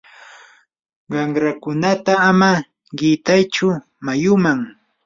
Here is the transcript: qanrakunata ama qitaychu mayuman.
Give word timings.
qanrakunata 1.11 2.13
ama 2.29 2.51
qitaychu 2.97 3.69
mayuman. 4.05 4.59